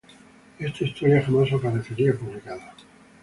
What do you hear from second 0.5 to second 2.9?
Esta historia jamás aparecería publicada.